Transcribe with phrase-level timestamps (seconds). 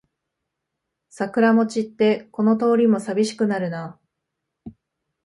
[1.11, 3.99] 桜も散ってこの通りもさびしくなるな